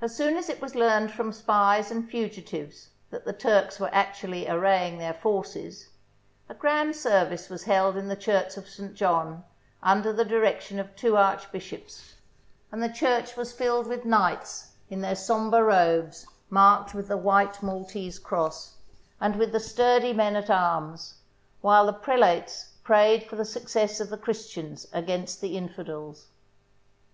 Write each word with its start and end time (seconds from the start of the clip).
As 0.00 0.16
soon 0.16 0.38
as 0.38 0.48
it 0.48 0.62
was 0.62 0.74
learned 0.74 1.12
from 1.12 1.34
spies 1.34 1.90
and 1.90 2.08
fugitives 2.08 2.88
that 3.10 3.26
the 3.26 3.34
Turks 3.34 3.78
were 3.78 3.90
actually 3.92 4.48
arraying 4.48 4.96
their 4.96 5.12
forces, 5.12 5.90
a 6.48 6.54
grand 6.54 6.96
service 6.96 7.50
was 7.50 7.64
held 7.64 7.98
in 7.98 8.08
the 8.08 8.16
Church 8.16 8.56
of 8.56 8.66
St. 8.66 8.94
John 8.94 9.44
under 9.82 10.14
the 10.14 10.24
direction 10.24 10.80
of 10.80 10.96
two 10.96 11.14
archbishops, 11.18 12.14
and 12.70 12.82
the 12.82 12.88
church 12.88 13.36
was 13.36 13.52
filled 13.52 13.86
with 13.86 14.06
knights 14.06 14.72
in 14.88 15.02
their 15.02 15.14
sombre 15.14 15.62
robes 15.62 16.26
marked 16.48 16.94
with 16.94 17.08
the 17.08 17.18
white 17.18 17.62
Maltese 17.62 18.18
cross, 18.18 18.76
and 19.20 19.36
with 19.36 19.52
the 19.52 19.60
sturdy 19.60 20.14
men 20.14 20.36
at 20.36 20.48
arms, 20.48 21.16
while 21.60 21.84
the 21.84 21.92
prelates 21.92 22.72
prayed 22.82 23.24
for 23.24 23.36
the 23.36 23.44
success 23.44 24.00
of 24.00 24.08
the 24.08 24.16
Christians 24.16 24.88
against 24.90 25.42
the 25.42 25.54
infidels. 25.58 26.28